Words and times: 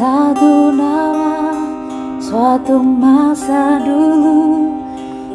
Satu 0.00 0.72
nama 0.72 1.52
Suatu 2.24 2.80
masa 2.80 3.76
dulu. 3.84 4.72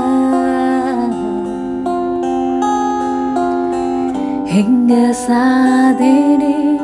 Hingga 4.48 5.12
saat 5.12 6.00
ini 6.00 6.80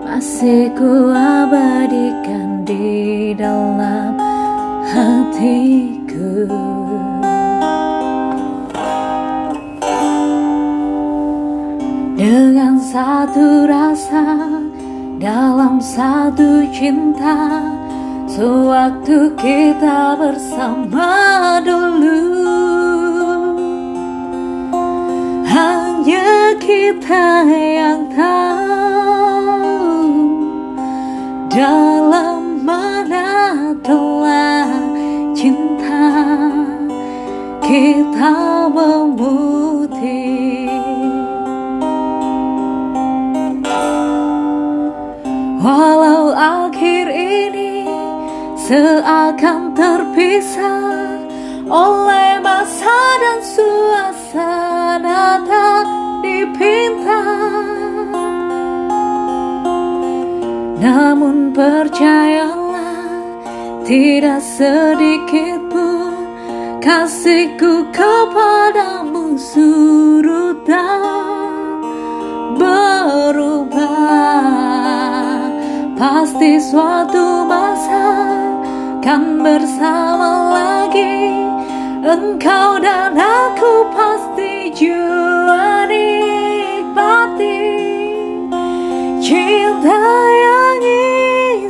Masih 0.00 0.72
ku 0.72 1.12
abadikan 1.12 2.64
di 2.64 3.36
dalam 3.36 4.16
hatiku. 4.80 6.48
Satu 12.86 13.66
rasa 13.66 14.38
dalam 15.18 15.82
satu 15.82 16.62
cinta. 16.70 17.58
Sewaktu 18.26 19.32
kita 19.38 20.12
bersama 20.18 21.56
dulu 21.64 22.26
Hanya 25.46 26.52
kita 26.60 27.48
yang 27.48 28.12
tahu 28.12 29.56
Dalam 31.48 32.60
mana 32.60 33.72
telah 33.80 34.68
cinta 35.32 36.12
kita 37.64 38.66
memutih 38.68 39.65
seakan 48.66 49.78
terpisah 49.78 51.22
oleh 51.70 52.42
masa 52.42 52.98
dan 53.22 53.38
suasana 53.38 55.38
tak 55.46 55.86
dipinta. 56.26 57.22
Namun 60.82 61.54
percayalah 61.54 63.06
tidak 63.86 64.42
sedikit 64.42 65.62
pun 65.70 66.26
kasihku 66.82 67.86
kepadamu 67.94 69.38
surut 69.38 70.66
dan 70.66 71.54
berubah. 72.58 73.86
Pasti 75.94 76.58
suatu 76.58 77.25
kan 79.06 79.38
bersama 79.38 80.50
lagi 80.50 81.30
Engkau 82.02 82.82
dan 82.82 83.14
aku 83.14 83.86
pasti 83.94 84.74
jua 84.74 85.86
nikmati 85.86 87.62
Cinta 89.22 90.02
yang 90.42 90.82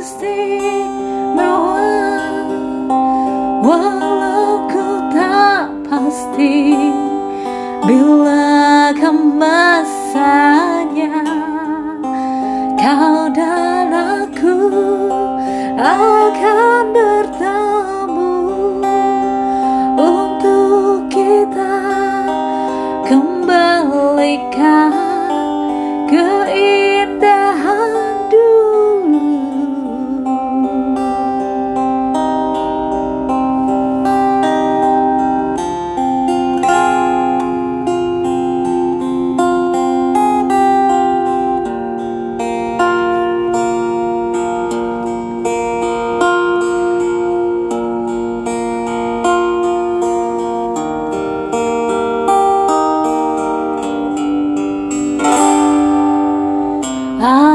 istimewa 0.01 1.93
Walau 3.61 3.96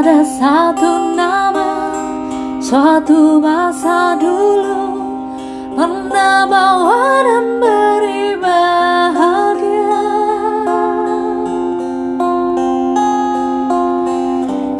Ada 0.03 0.27
satu 0.27 1.15
nama 1.15 1.95
Suatu 2.59 3.39
masa 3.39 4.19
dulu 4.19 4.99
Pernah 5.79 6.43
bawa 6.43 7.23
dan 7.23 7.47
beri 7.63 8.35
bahagia. 8.35 10.03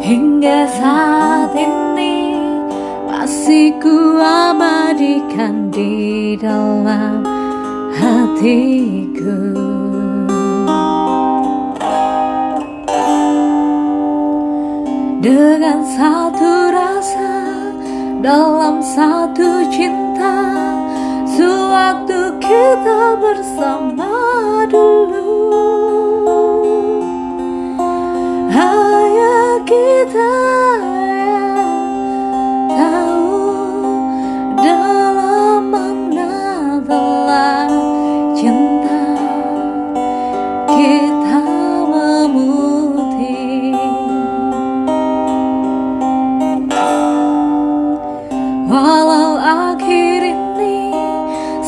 Hingga 0.03 0.59
saat 0.75 1.55
ini 1.55 2.35
Masih 3.07 3.79
ku 3.79 4.19
abadikan 4.19 5.71
di 5.71 6.35
dalam 6.35 7.23
hatiku 7.95 9.82
Dengan 15.23 15.87
satu 15.87 16.67
rasa 16.67 17.31
dalam 18.19 18.83
satu 18.83 19.63
cinta 19.71 20.35
Sewaktu 21.23 22.43
kita 22.43 23.15
bersama 23.23 24.11
dulu 24.67 25.22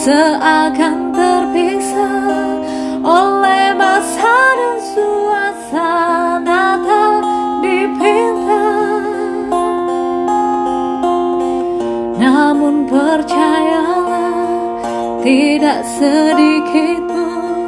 seakan 0.05 1.17
terpisah 1.17 2.61
oleh 3.01 3.73
masa 3.73 4.37
dan 4.53 4.77
suasana 4.93 6.77
tak 6.77 7.25
dipinta. 7.65 8.69
Namun 12.21 12.85
percayalah 12.85 14.77
tidak 15.25 15.81
sedikit 15.97 17.01
pun 17.09 17.65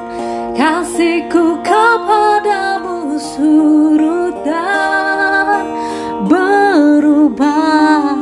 kasihku 0.53 1.57
kepadamu 1.65 3.17
surut 3.17 4.37
dan 4.45 5.65
berubah. 6.29 8.13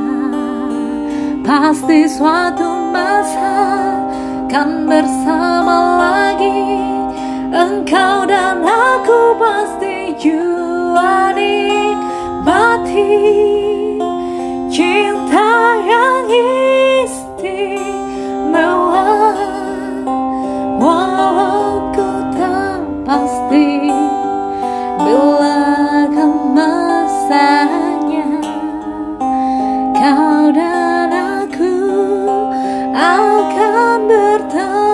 Pasti 1.44 2.08
suatu 2.08 2.96
masa 2.96 4.05
kan 4.56 4.88
bersama 4.88 6.00
lagi 6.00 6.80
Engkau 7.52 8.24
dan 8.24 8.64
aku 8.64 9.36
pasti 9.36 10.16
jua 10.16 11.36
nikmati 11.36 13.12
Cinta 14.72 15.15
的 34.48 34.85